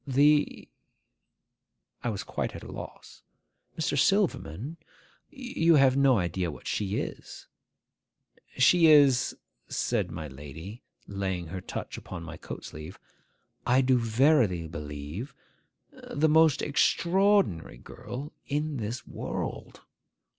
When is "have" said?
5.75-5.95